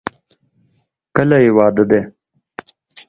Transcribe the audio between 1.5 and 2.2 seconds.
واده دی؟